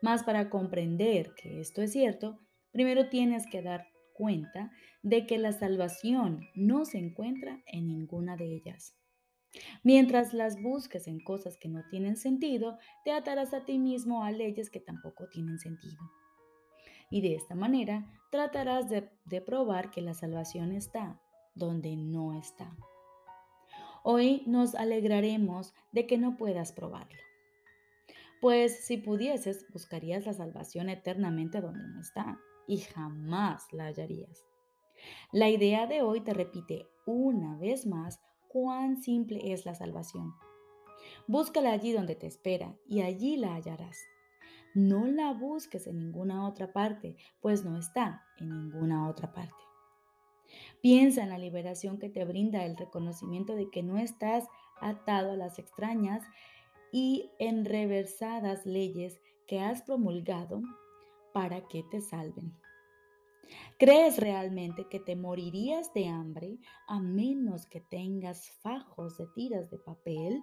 Mas 0.00 0.22
para 0.22 0.48
comprender 0.48 1.34
que 1.34 1.60
esto 1.60 1.82
es 1.82 1.92
cierto, 1.92 2.40
primero 2.72 3.10
tienes 3.10 3.46
que 3.46 3.60
dar 3.60 3.88
cuenta 4.14 4.72
de 5.02 5.26
que 5.26 5.36
la 5.36 5.52
salvación 5.52 6.40
no 6.54 6.86
se 6.86 6.96
encuentra 6.96 7.62
en 7.66 7.88
ninguna 7.88 8.36
de 8.36 8.54
ellas. 8.54 8.96
Mientras 9.82 10.32
las 10.32 10.60
busques 10.62 11.06
en 11.06 11.20
cosas 11.20 11.58
que 11.58 11.68
no 11.68 11.82
tienen 11.90 12.16
sentido, 12.16 12.78
te 13.04 13.12
atarás 13.12 13.52
a 13.52 13.66
ti 13.66 13.78
mismo 13.78 14.24
a 14.24 14.30
leyes 14.30 14.70
que 14.70 14.80
tampoco 14.80 15.28
tienen 15.28 15.58
sentido 15.58 16.00
y 17.10 17.20
de 17.20 17.34
esta 17.34 17.54
manera 17.54 18.06
tratarás 18.30 18.88
de, 18.88 19.40
probar 19.40 19.90
que 19.90 20.02
la 20.02 20.14
salvación 20.14 20.72
está 20.72 21.20
donde 21.54 21.96
no 21.96 22.38
está. 22.38 22.76
Hoy 24.02 24.42
nos 24.46 24.74
alegraremos 24.74 25.74
de 25.92 26.06
que 26.06 26.18
no 26.18 26.36
puedas 26.36 26.72
probarlo. 26.72 27.18
Pues 28.40 28.84
si 28.84 28.98
pudieses, 28.98 29.66
buscarías 29.72 30.26
la 30.26 30.34
salvación 30.34 30.88
eternamente 30.88 31.60
donde 31.60 31.88
no 31.88 32.00
está 32.00 32.38
y 32.68 32.78
jamás 32.78 33.72
la 33.72 33.86
hallarías. 33.86 34.44
La 35.32 35.48
idea 35.48 35.86
de 35.86 36.02
hoy 36.02 36.20
te 36.20 36.34
repite 36.34 36.86
una 37.06 37.56
vez 37.56 37.86
más 37.86 38.20
cuán 38.48 39.02
simple 39.02 39.52
es 39.52 39.64
la 39.64 39.74
salvación. 39.74 40.34
Búscala 41.26 41.72
allí 41.72 41.92
donde 41.92 42.14
te 42.14 42.26
espera 42.26 42.76
y 42.86 43.00
allí 43.02 43.36
la 43.36 43.54
hallarás. 43.54 43.98
No 44.76 45.06
la 45.06 45.32
busques 45.32 45.86
en 45.86 45.98
ninguna 45.98 46.46
otra 46.46 46.70
parte, 46.70 47.16
pues 47.40 47.64
no 47.64 47.78
está 47.78 48.22
en 48.36 48.50
ninguna 48.50 49.08
otra 49.08 49.32
parte. 49.32 49.56
Piensa 50.82 51.22
en 51.22 51.30
la 51.30 51.38
liberación 51.38 51.98
que 51.98 52.10
te 52.10 52.26
brinda 52.26 52.62
el 52.62 52.76
reconocimiento 52.76 53.56
de 53.56 53.70
que 53.70 53.82
no 53.82 53.96
estás 53.96 54.44
atado 54.82 55.32
a 55.32 55.36
las 55.36 55.58
extrañas 55.58 56.22
y 56.92 57.30
enreversadas 57.38 58.66
leyes 58.66 59.18
que 59.46 59.60
has 59.60 59.80
promulgado 59.80 60.60
para 61.32 61.66
que 61.68 61.82
te 61.84 62.02
salven. 62.02 62.52
¿Crees 63.78 64.18
realmente 64.18 64.88
que 64.90 65.00
te 65.00 65.16
morirías 65.16 65.94
de 65.94 66.08
hambre 66.08 66.58
a 66.86 67.00
menos 67.00 67.64
que 67.66 67.80
tengas 67.80 68.50
fajos 68.60 69.16
de 69.16 69.26
tiras 69.34 69.70
de 69.70 69.78
papel 69.78 70.42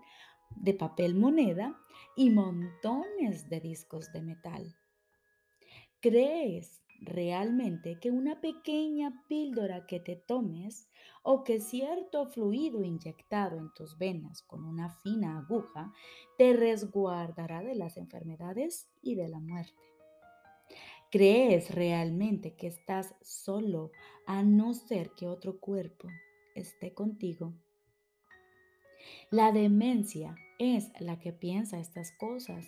de 0.56 0.74
papel 0.74 1.16
moneda 1.16 1.80
y 2.16 2.30
montones 2.30 3.50
de 3.50 3.60
discos 3.60 4.12
de 4.12 4.22
metal. 4.22 4.76
¿Crees 6.00 6.84
realmente 7.06 8.00
que 8.00 8.12
una 8.12 8.40
pequeña 8.40 9.24
píldora 9.28 9.86
que 9.86 10.00
te 10.00 10.16
tomes 10.16 10.90
o 11.22 11.44
que 11.44 11.60
cierto 11.60 12.28
fluido 12.28 12.84
inyectado 12.84 13.58
en 13.58 13.74
tus 13.74 13.98
venas 13.98 14.42
con 14.44 14.66
una 14.66 14.90
fina 14.90 15.38
aguja 15.38 15.92
te 16.38 16.54
resguardará 16.54 17.62
de 17.62 17.76
las 17.76 17.98
enfermedades 17.98 18.90
y 19.02 19.16
de 19.16 19.28
la 19.30 19.40
muerte? 19.40 19.82
¿Crees 21.12 21.74
realmente 21.74 22.56
que 22.56 22.68
estás 22.68 23.16
solo 23.22 23.92
a 24.26 24.42
no 24.42 24.74
ser 24.74 25.12
que 25.12 25.28
otro 25.28 25.60
cuerpo 25.60 26.08
esté 26.56 26.94
contigo? 26.94 27.54
La 29.30 29.52
demencia 29.52 30.36
es 30.60 30.92
la 31.00 31.20
que 31.20 31.34
piensa 31.34 31.80
estas 31.80 32.12
cosas. 32.20 32.66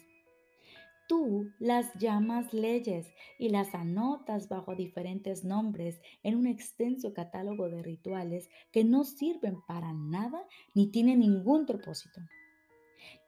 Tú 1.07 1.51
las 1.59 1.93
llamas 1.99 2.51
leyes 2.51 3.13
y 3.37 3.49
las 3.49 3.75
anotas 3.75 4.49
bajo 4.49 4.75
diferentes 4.75 5.43
nombres 5.43 6.01
en 6.23 6.35
un 6.35 6.47
extenso 6.47 7.13
catálogo 7.13 7.69
de 7.69 7.83
rituales 7.83 8.49
que 8.71 8.83
no 8.83 9.03
sirven 9.03 9.61
para 9.67 9.93
nada 9.93 10.47
ni 10.73 10.87
tienen 10.87 11.19
ningún 11.19 11.67
propósito. 11.67 12.21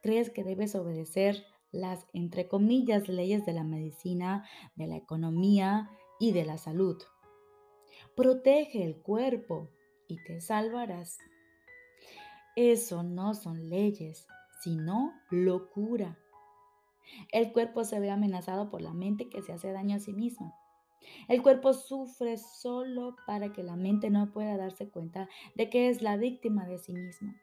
Crees 0.01 0.31
que 0.31 0.43
debes 0.43 0.73
obedecer 0.73 1.45
las, 1.71 2.07
entre 2.13 2.47
comillas, 2.47 3.07
leyes 3.09 3.45
de 3.45 3.53
la 3.53 3.63
medicina, 3.63 4.47
de 4.75 4.87
la 4.87 4.95
economía 4.95 5.91
y 6.19 6.31
de 6.31 6.45
la 6.45 6.57
salud. 6.57 6.97
Protege 8.15 8.83
el 8.83 8.97
cuerpo 8.97 9.69
y 10.07 10.17
te 10.23 10.41
salvarás. 10.41 11.19
Eso 12.57 13.03
no 13.03 13.35
son 13.35 13.69
leyes, 13.69 14.27
sino 14.63 15.13
locura. 15.29 16.17
El 17.31 17.51
cuerpo 17.51 17.83
se 17.83 17.99
ve 17.99 18.09
amenazado 18.09 18.71
por 18.71 18.81
la 18.81 18.93
mente 18.93 19.29
que 19.29 19.43
se 19.43 19.53
hace 19.53 19.71
daño 19.71 19.97
a 19.97 19.99
sí 19.99 20.11
misma. 20.11 20.55
El 21.27 21.43
cuerpo 21.43 21.73
sufre 21.73 22.35
solo 22.39 23.15
para 23.27 23.53
que 23.53 23.61
la 23.61 23.75
mente 23.75 24.09
no 24.09 24.31
pueda 24.33 24.57
darse 24.57 24.89
cuenta 24.89 25.29
de 25.53 25.69
que 25.69 25.89
es 25.89 26.01
la 26.01 26.17
víctima 26.17 26.65
de 26.65 26.79
sí 26.79 26.93
misma. 26.93 27.39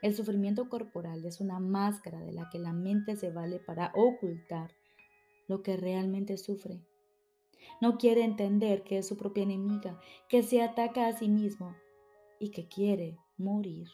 El 0.00 0.14
sufrimiento 0.14 0.68
corporal 0.68 1.24
es 1.24 1.40
una 1.40 1.58
máscara 1.58 2.20
de 2.20 2.32
la 2.32 2.48
que 2.48 2.60
la 2.60 2.72
mente 2.72 3.16
se 3.16 3.32
vale 3.32 3.58
para 3.58 3.90
ocultar 3.96 4.70
lo 5.48 5.64
que 5.64 5.76
realmente 5.76 6.36
sufre. 6.36 6.86
No 7.80 7.98
quiere 7.98 8.22
entender 8.22 8.84
que 8.84 8.98
es 8.98 9.08
su 9.08 9.16
propia 9.16 9.42
enemiga, 9.42 9.98
que 10.28 10.44
se 10.44 10.62
ataca 10.62 11.08
a 11.08 11.14
sí 11.14 11.28
mismo 11.28 11.74
y 12.38 12.52
que 12.52 12.68
quiere 12.68 13.18
morir. 13.38 13.88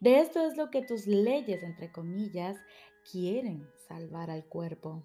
De 0.00 0.20
esto 0.20 0.40
es 0.40 0.56
lo 0.56 0.70
que 0.70 0.82
tus 0.82 1.06
leyes, 1.06 1.62
entre 1.62 1.92
comillas, 1.92 2.56
quieren 3.10 3.68
salvar 3.86 4.30
al 4.30 4.46
cuerpo. 4.46 5.02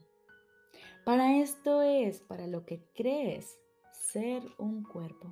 Para 1.04 1.38
esto 1.38 1.82
es 1.82 2.22
para 2.22 2.48
lo 2.48 2.66
que 2.66 2.82
crees 2.96 3.60
ser 3.92 4.42
un 4.58 4.84
cuerpo. 4.84 5.30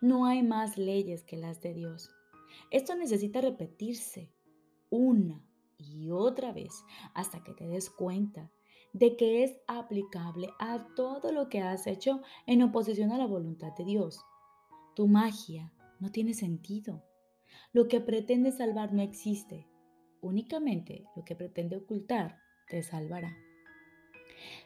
No 0.00 0.24
hay 0.24 0.42
más 0.42 0.78
leyes 0.78 1.22
que 1.22 1.36
las 1.36 1.60
de 1.60 1.74
Dios. 1.74 2.10
Esto 2.70 2.94
necesita 2.96 3.42
repetirse 3.42 4.32
una 4.88 5.44
y 5.76 6.10
otra 6.10 6.52
vez 6.52 6.84
hasta 7.14 7.44
que 7.44 7.52
te 7.52 7.66
des 7.66 7.90
cuenta 7.90 8.50
de 8.92 9.16
que 9.16 9.44
es 9.44 9.54
aplicable 9.66 10.48
a 10.58 10.86
todo 10.96 11.32
lo 11.32 11.48
que 11.48 11.60
has 11.60 11.86
hecho 11.86 12.22
en 12.46 12.62
oposición 12.62 13.12
a 13.12 13.18
la 13.18 13.26
voluntad 13.26 13.72
de 13.76 13.84
Dios. 13.84 14.24
Tu 14.96 15.06
magia 15.06 15.72
no 16.00 16.10
tiene 16.10 16.34
sentido. 16.34 17.04
Lo 17.72 17.86
que 17.86 18.00
pretende 18.00 18.50
salvar 18.50 18.92
no 18.92 19.00
existe. 19.00 19.66
Únicamente 20.20 21.04
lo 21.14 21.24
que 21.24 21.36
pretende 21.36 21.76
ocultar 21.76 22.38
te 22.68 22.82
salvará. 22.82 23.36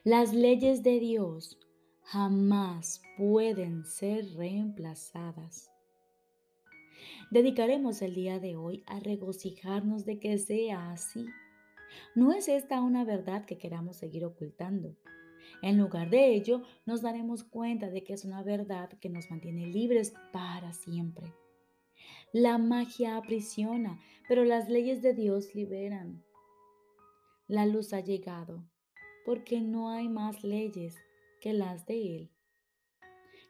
Las 0.05 0.33
leyes 0.33 0.83
de 0.83 1.01
Dios 1.01 1.59
jamás 2.03 3.03
pueden 3.19 3.85
ser 3.85 4.25
reemplazadas. 4.35 5.71
Dedicaremos 7.31 8.01
el 8.01 8.15
día 8.15 8.39
de 8.39 8.57
hoy 8.57 8.83
a 8.87 9.01
regocijarnos 9.01 10.07
de 10.07 10.19
que 10.19 10.39
sea 10.39 10.91
así. 10.91 11.27
No 12.15 12.33
es 12.33 12.49
esta 12.49 12.81
una 12.81 13.05
verdad 13.05 13.45
que 13.45 13.59
queramos 13.59 13.97
seguir 13.97 14.25
ocultando. 14.25 14.97
En 15.61 15.77
lugar 15.77 16.09
de 16.09 16.35
ello, 16.35 16.63
nos 16.87 17.03
daremos 17.03 17.45
cuenta 17.45 17.91
de 17.91 18.03
que 18.03 18.15
es 18.15 18.25
una 18.25 18.43
verdad 18.43 18.91
que 18.99 19.11
nos 19.11 19.31
mantiene 19.31 19.67
libres 19.67 20.15
para 20.33 20.73
siempre. 20.73 21.33
La 22.33 22.59
magia 22.59 23.17
aprisiona, 23.17 24.01
pero 24.29 24.45
las 24.45 24.69
leyes 24.69 25.03
de 25.03 25.15
Dios 25.15 25.55
liberan. 25.55 26.25
La 27.47 27.67
luz 27.67 27.93
ha 27.93 28.01
llegado, 28.01 28.65
porque 29.25 29.61
no 29.61 29.91
hay 29.91 30.09
más 30.09 30.43
leyes 30.43 30.97
que 31.41 31.53
las 31.53 31.87
de 31.87 32.17
Él. 32.17 32.31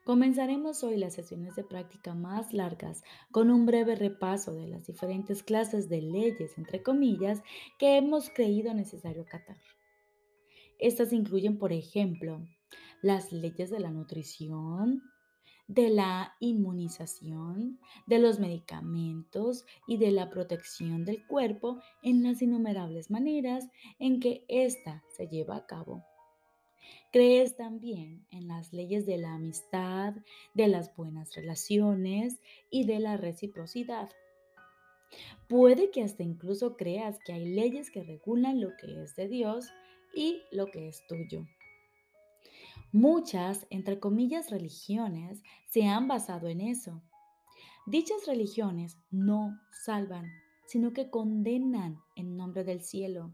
Comenzaremos 0.05 0.85
hoy 0.85 0.99
las 0.99 1.15
sesiones 1.15 1.57
de 1.57 1.65
práctica 1.65 2.15
más 2.15 2.53
largas 2.53 3.03
con 3.31 3.51
un 3.51 3.65
breve 3.65 3.95
repaso 3.95 4.55
de 4.55 4.67
las 4.67 4.87
diferentes 4.87 5.43
clases 5.43 5.89
de 5.89 6.03
leyes, 6.03 6.59
entre 6.59 6.83
comillas, 6.83 7.43
que 7.79 7.97
hemos 7.97 8.29
creído 8.29 8.75
necesario 8.75 9.23
acatar. 9.23 9.57
Estas 10.79 11.15
incluyen, 11.15 11.59
por 11.59 11.73
ejemplo, 11.73 12.47
las 13.01 13.33
leyes 13.33 13.71
de 13.71 13.81
la 13.81 13.91
nutrición, 13.91 15.03
de 15.67 15.89
la 15.91 16.35
inmunización, 16.41 17.79
de 18.07 18.19
los 18.19 18.39
medicamentos 18.39 19.65
y 19.87 19.97
de 19.97 20.11
la 20.11 20.29
protección 20.29 21.05
del 21.05 21.27
cuerpo 21.27 21.81
en 22.03 22.23
las 22.23 22.43
innumerables 22.43 23.11
maneras 23.11 23.69
en 23.99 24.21
que 24.21 24.45
ésta 24.49 25.03
se 25.17 25.29
lleva 25.29 25.57
a 25.57 25.67
cabo. 25.67 26.05
Crees 27.13 27.57
también 27.57 28.27
en 28.31 28.49
las 28.49 28.73
leyes 28.73 29.07
de 29.07 29.19
la 29.19 29.35
amistad, 29.35 30.15
de 30.53 30.69
las 30.69 30.95
buenas 30.97 31.35
relaciones 31.35 32.41
y 32.71 32.85
de 32.87 32.99
la 32.99 33.17
reciprocidad. 33.17 34.11
Puede 35.49 35.91
que 35.91 36.03
hasta 36.03 36.25
incluso 36.25 36.77
creas 36.77 37.19
que 37.25 37.33
hay 37.33 37.47
leyes 37.55 37.91
que 37.91 38.03
regulan 38.03 38.61
lo 38.61 38.71
que 38.77 39.03
es 39.03 39.15
de 39.15 39.29
Dios 39.29 39.67
y 40.15 40.43
lo 40.51 40.67
que 40.67 40.89
es 40.89 41.07
tuyo. 41.07 41.47
Muchas, 42.95 43.67
entre 43.71 43.99
comillas, 43.99 44.53
religiones 44.53 45.43
se 45.69 45.85
han 45.89 46.07
basado 46.07 46.47
en 46.47 46.61
eso. 46.61 47.03
Dichas 47.87 48.25
religiones 48.25 48.97
no 49.11 49.59
salvan, 49.85 50.31
sino 50.65 50.93
que 50.93 51.11
condenan 51.11 52.01
en 52.15 52.37
nombre 52.37 52.63
del 52.63 52.83
cielo. 52.83 53.33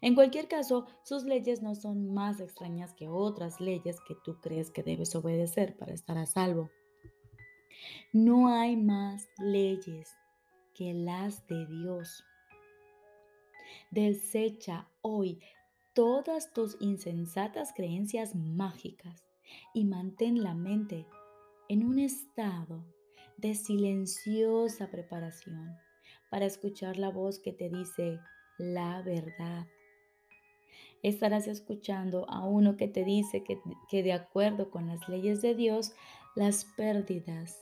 En 0.00 0.14
cualquier 0.14 0.46
caso, 0.46 0.86
sus 1.02 1.24
leyes 1.24 1.60
no 1.60 1.74
son 1.74 2.14
más 2.14 2.38
extrañas 2.38 2.94
que 2.94 3.08
otras 3.08 3.60
leyes 3.60 3.96
que 4.06 4.14
tú 4.14 4.40
crees 4.40 4.70
que 4.70 4.84
debes 4.84 5.16
obedecer 5.16 5.76
para 5.76 5.92
estar 5.92 6.16
a 6.16 6.26
salvo. 6.26 6.70
No 8.12 8.46
hay 8.46 8.76
más 8.76 9.28
leyes 9.38 10.08
que 10.72 10.94
las 10.94 11.44
de 11.48 11.66
Dios. 11.66 12.22
Desecha 13.90 14.88
hoy 15.02 15.40
todas 15.94 16.52
tus 16.52 16.76
insensatas 16.80 17.72
creencias 17.72 18.34
mágicas 18.34 19.24
y 19.72 19.84
mantén 19.84 20.42
la 20.42 20.54
mente 20.54 21.06
en 21.68 21.86
un 21.86 21.98
estado 21.98 22.84
de 23.36 23.54
silenciosa 23.54 24.90
preparación 24.90 25.76
para 26.30 26.46
escuchar 26.46 26.98
la 26.98 27.10
voz 27.10 27.38
que 27.38 27.52
te 27.52 27.68
dice 27.68 28.18
la 28.58 29.02
verdad 29.02 29.66
estarás 31.04 31.46
escuchando 31.48 32.28
a 32.30 32.44
uno 32.46 32.76
que 32.76 32.88
te 32.88 33.04
dice 33.04 33.44
que, 33.44 33.60
que 33.88 34.02
de 34.02 34.14
acuerdo 34.14 34.70
con 34.70 34.88
las 34.88 35.06
leyes 35.06 35.42
de 35.42 35.54
Dios, 35.54 35.92
las 36.34 36.64
pérdidas 36.64 37.60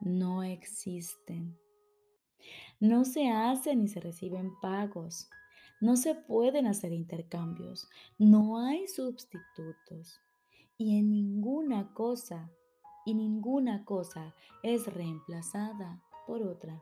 no 0.00 0.42
existen. 0.42 1.58
No 2.80 3.06
se 3.06 3.30
hacen 3.30 3.80
ni 3.80 3.88
se 3.88 4.00
reciben 4.00 4.52
pagos. 4.60 5.30
No 5.82 5.96
se 5.96 6.14
pueden 6.14 6.68
hacer 6.68 6.92
intercambios. 6.92 7.88
No 8.16 8.56
hay 8.60 8.86
sustitutos. 8.86 10.20
Y 10.78 10.96
en 11.00 11.10
ninguna 11.10 11.92
cosa, 11.92 12.52
y 13.04 13.14
ninguna 13.14 13.84
cosa 13.84 14.32
es 14.62 14.86
reemplazada 14.86 16.00
por 16.28 16.44
otra. 16.44 16.80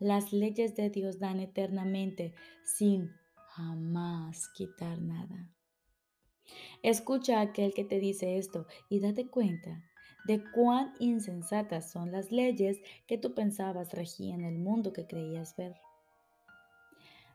Las 0.00 0.32
leyes 0.32 0.74
de 0.74 0.90
Dios 0.90 1.20
dan 1.20 1.38
eternamente 1.38 2.34
sin 2.64 3.12
jamás 3.50 4.48
quitar 4.56 5.00
nada. 5.00 5.48
Escucha 6.82 7.38
a 7.38 7.42
aquel 7.42 7.74
que 7.74 7.84
te 7.84 8.00
dice 8.00 8.38
esto 8.38 8.66
y 8.88 8.98
date 8.98 9.28
cuenta 9.28 9.84
de 10.26 10.42
cuán 10.50 10.94
insensatas 10.98 11.92
son 11.92 12.10
las 12.10 12.32
leyes 12.32 12.80
que 13.06 13.18
tú 13.18 13.34
pensabas 13.34 13.92
regían 13.92 14.42
el 14.42 14.58
mundo 14.58 14.92
que 14.92 15.06
creías 15.06 15.54
ver. 15.56 15.76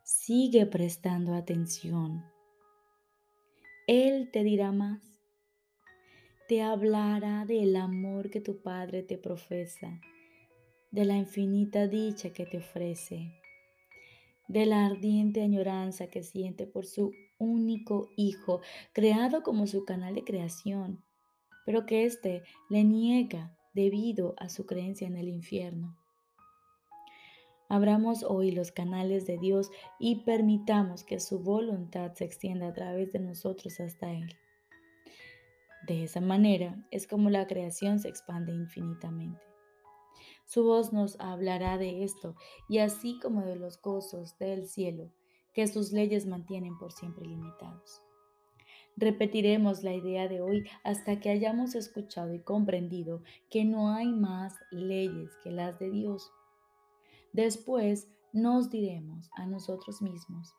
Sigue 0.09 0.65
prestando 0.65 1.33
atención. 1.33 2.23
Él 3.87 4.29
te 4.31 4.45
dirá 4.45 4.71
más. 4.71 5.01
Te 6.47 6.61
hablará 6.61 7.43
del 7.43 7.75
amor 7.75 8.29
que 8.29 8.39
tu 8.39 8.61
Padre 8.61 9.03
te 9.03 9.17
profesa, 9.17 9.99
de 10.91 11.03
la 11.03 11.17
infinita 11.17 11.87
dicha 11.87 12.31
que 12.31 12.45
te 12.45 12.59
ofrece 12.59 13.33
de 14.47 14.65
la 14.65 14.85
ardiente 14.85 15.41
añoranza 15.41 16.07
que 16.07 16.23
siente 16.23 16.67
por 16.67 16.85
su 16.85 17.11
único 17.37 18.09
hijo, 18.15 18.61
creado 18.93 19.43
como 19.43 19.67
su 19.67 19.83
canal 19.83 20.15
de 20.15 20.23
creación, 20.23 21.03
pero 21.65 21.85
que 21.85 22.05
éste 22.05 22.43
le 22.69 22.85
niega 22.85 23.57
debido 23.73 24.35
a 24.37 24.47
su 24.47 24.65
creencia 24.65 25.05
en 25.05 25.17
el 25.17 25.27
infierno. 25.27 25.97
Abramos 27.69 28.23
hoy 28.23 28.51
los 28.51 28.71
canales 28.71 29.25
de 29.27 29.37
Dios 29.37 29.69
y 29.99 30.23
permitamos 30.23 31.03
que 31.03 31.19
su 31.19 31.39
voluntad 31.39 32.13
se 32.13 32.25
extienda 32.25 32.67
a 32.67 32.73
través 32.73 33.11
de 33.11 33.19
nosotros 33.19 33.79
hasta 33.79 34.11
Él. 34.11 34.35
De 35.87 36.03
esa 36.03 36.21
manera 36.21 36.85
es 36.91 37.07
como 37.07 37.29
la 37.29 37.47
creación 37.47 37.99
se 37.99 38.09
expande 38.09 38.53
infinitamente. 38.53 39.41
Su 40.45 40.63
voz 40.63 40.93
nos 40.93 41.19
hablará 41.19 41.77
de 41.77 42.03
esto 42.03 42.35
y 42.69 42.77
así 42.79 43.19
como 43.21 43.41
de 43.41 43.57
los 43.57 43.81
gozos 43.81 44.37
del 44.37 44.67
cielo 44.67 45.11
que 45.53 45.67
sus 45.67 45.91
leyes 45.91 46.25
mantienen 46.25 46.77
por 46.77 46.93
siempre 46.93 47.25
limitados. 47.25 48.01
Repetiremos 48.95 49.83
la 49.83 49.93
idea 49.93 50.27
de 50.27 50.41
hoy 50.41 50.63
hasta 50.83 51.19
que 51.19 51.29
hayamos 51.29 51.75
escuchado 51.75 52.33
y 52.33 52.39
comprendido 52.39 53.21
que 53.49 53.63
no 53.63 53.91
hay 53.93 54.11
más 54.11 54.53
leyes 54.71 55.29
que 55.43 55.51
las 55.51 55.77
de 55.79 55.91
Dios. 55.91 56.31
Después 57.37 58.09
nos 58.33 58.71
diremos 58.71 59.29
a 59.35 59.45
nosotros 59.45 60.01
mismos, 60.01 60.55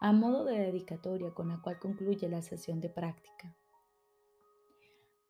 a 0.00 0.12
modo 0.12 0.44
de 0.44 0.60
dedicatoria 0.60 1.34
con 1.34 1.48
la 1.48 1.60
cual 1.60 1.80
concluye 1.80 2.28
la 2.28 2.40
sesión 2.40 2.80
de 2.80 2.88
práctica. 2.88 3.56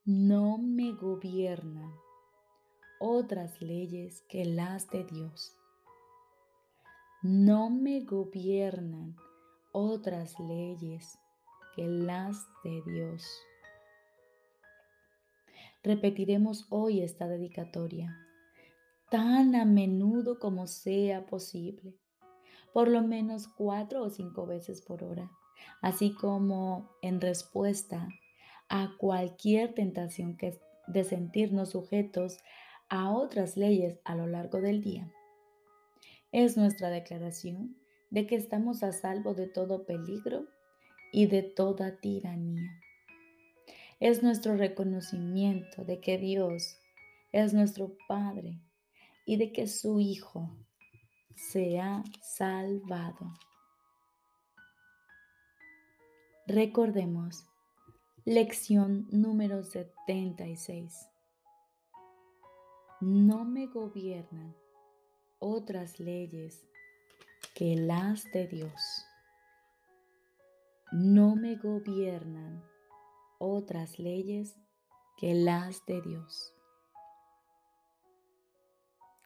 No 0.05 0.59
me 0.59 0.93
gobiernan 0.93 1.91
otras 2.99 3.63
leyes 3.63 4.21
que 4.29 4.45
las 4.45 4.91
de 4.91 5.05
Dios. 5.05 5.57
No 7.23 7.71
me 7.71 8.05
gobiernan 8.05 9.17
otras 9.73 10.39
leyes 10.39 11.19
que 11.77 11.89
las 11.89 12.47
de 12.63 12.83
Dios. 12.83 13.27
Repetiremos 15.83 16.67
hoy 16.69 17.01
esta 17.01 17.27
dedicatoria. 17.27 18.30
Tan 19.11 19.57
a 19.57 19.65
menudo 19.65 20.39
como 20.39 20.69
sea 20.69 21.27
posible, 21.27 21.95
por 22.73 22.89
lo 22.89 23.03
menos 23.03 23.49
cuatro 23.49 24.05
o 24.05 24.11
cinco 24.11 24.47
veces 24.47 24.83
por 24.83 25.03
hora, 25.03 25.31
así 25.83 26.15
como 26.15 26.89
en 27.03 27.21
respuesta 27.21 28.09
a 28.69 28.95
cualquier 28.99 29.75
tentación 29.75 30.37
que 30.37 30.59
de 30.87 31.03
sentirnos 31.03 31.71
sujetos 31.71 32.39
a 32.89 33.11
otras 33.11 33.57
leyes 33.57 33.99
a 34.05 34.15
lo 34.15 34.29
largo 34.29 34.61
del 34.61 34.81
día. 34.81 35.13
Es 36.31 36.57
nuestra 36.57 36.89
declaración 36.91 37.77
de 38.11 38.29
que 38.29 38.37
estamos 38.37 38.85
a 38.85 38.93
salvo 38.93 39.35
de 39.35 39.49
todo 39.49 39.87
peligro 39.87 40.47
y 41.13 41.27
de 41.27 41.43
toda 41.43 41.97
tiranía. 42.01 42.81
Es 43.99 44.23
nuestro 44.23 44.57
reconocimiento 44.57 45.85
de 45.85 46.01
que 46.01 46.17
Dios 46.17 46.77
es 47.33 47.53
nuestro 47.53 47.97
Padre 48.09 48.61
y 49.31 49.37
de 49.37 49.53
que 49.53 49.69
su 49.69 50.01
Hijo 50.01 50.51
se 51.37 51.79
ha 51.79 52.03
salvado. 52.21 53.33
Recordemos, 56.49 57.47
lección 58.25 59.07
número 59.13 59.63
76. 59.63 61.09
No 63.01 63.45
me 63.45 63.69
gobiernan 63.69 64.57
otras 65.39 66.01
leyes 66.01 66.67
que 67.55 67.77
las 67.77 68.25
de 68.33 68.49
Dios. 68.49 69.07
No 70.91 71.37
me 71.37 71.55
gobiernan 71.55 72.65
otras 73.39 74.01
leyes 74.01 74.57
que 75.19 75.35
las 75.35 75.87
de 75.87 76.03
Dios. 76.03 76.53